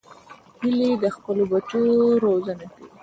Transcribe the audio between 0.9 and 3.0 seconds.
د خپلو بچو روزنه کوي